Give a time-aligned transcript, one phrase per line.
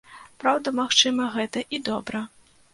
[0.43, 2.27] Праўда, магчыма, гэта і добра.